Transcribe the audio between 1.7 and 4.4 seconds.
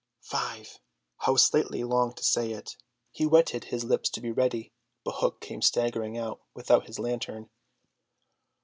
longed to say it. He wetted his lips to be